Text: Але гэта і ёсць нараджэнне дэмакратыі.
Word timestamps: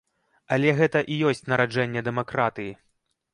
Але 0.55 0.71
гэта 0.79 0.99
і 1.15 1.17
ёсць 1.31 1.43
нараджэнне 1.53 2.03
дэмакратыі. 2.09 2.73